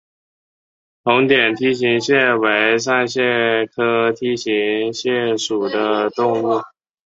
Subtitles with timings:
[1.03, 6.59] 红点梯形蟹为扇蟹科梯形蟹属的动物。